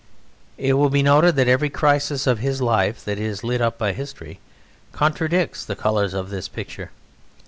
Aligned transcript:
It 0.57 0.73
will 0.73 0.89
be 0.89 1.03
noted 1.03 1.35
that 1.35 1.47
every 1.47 1.69
crisis 1.69 2.25
of 2.25 2.39
his 2.39 2.59
life 2.59 3.05
that 3.05 3.19
is 3.19 3.43
lit 3.43 3.61
up 3.61 3.77
by 3.77 3.93
history 3.93 4.39
contradicts 4.93 5.63
the 5.63 5.75
colours 5.75 6.15
of 6.15 6.31
this 6.31 6.47
picture. 6.47 6.89